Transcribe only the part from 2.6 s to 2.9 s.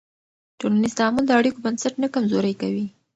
کوي.